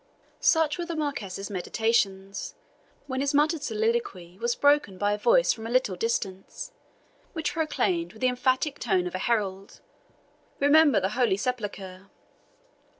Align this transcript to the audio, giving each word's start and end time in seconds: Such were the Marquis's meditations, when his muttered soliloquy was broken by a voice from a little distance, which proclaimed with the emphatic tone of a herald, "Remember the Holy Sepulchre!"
Such 0.39 0.79
were 0.79 0.85
the 0.87 0.95
Marquis's 0.95 1.51
meditations, 1.51 2.55
when 3.05 3.21
his 3.21 3.35
muttered 3.35 3.61
soliloquy 3.61 4.39
was 4.39 4.55
broken 4.55 4.97
by 4.97 5.13
a 5.13 5.17
voice 5.19 5.53
from 5.53 5.67
a 5.67 5.69
little 5.69 5.95
distance, 5.95 6.71
which 7.33 7.53
proclaimed 7.53 8.13
with 8.13 8.21
the 8.23 8.27
emphatic 8.27 8.79
tone 8.79 9.05
of 9.05 9.13
a 9.13 9.19
herald, 9.19 9.79
"Remember 10.59 10.99
the 10.99 11.09
Holy 11.09 11.37
Sepulchre!" 11.37 12.09